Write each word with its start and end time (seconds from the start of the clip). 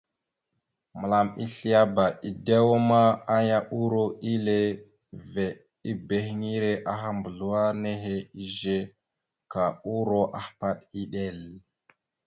Mǝlam 0.99 1.27
esleaba, 1.43 2.05
dew 2.45 2.67
ma, 2.89 3.01
aya 3.37 3.57
uro 3.81 4.03
ille 4.31 4.59
veɗ 5.33 5.51
ebehiŋire 5.89 6.71
aha 6.91 7.09
mbazləwar 7.17 7.69
nehe 7.83 8.15
izze, 8.43 8.77
ka 9.51 9.63
uro 9.97 10.21
ahpaɗ 10.39 10.75
iɗel. 11.01 11.39